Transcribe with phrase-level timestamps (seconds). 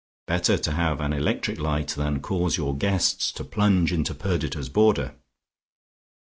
[0.25, 5.13] Better to have an electric light than cause your guests to plunge into Perdita's border.